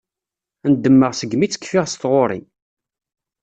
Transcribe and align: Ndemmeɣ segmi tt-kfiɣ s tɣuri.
Ndemmeɣ 0.71 1.11
segmi 1.15 1.47
tt-kfiɣ 1.47 1.85
s 1.87 1.93
tɣuri. 1.95 2.39